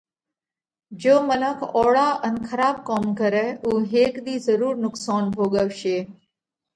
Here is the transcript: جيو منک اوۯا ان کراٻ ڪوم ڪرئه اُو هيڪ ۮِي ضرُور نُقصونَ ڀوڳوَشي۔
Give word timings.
جيو 1.01 1.17
منک 1.27 1.59
اوۯا 1.77 2.07
ان 2.25 2.35
کراٻ 2.47 2.75
ڪوم 2.87 3.05
ڪرئه 3.19 3.47
اُو 3.65 3.71
هيڪ 3.91 4.13
ۮِي 4.25 4.35
ضرُور 4.47 4.73
نُقصونَ 4.85 5.23
ڀوڳوَشي۔ 5.37 5.97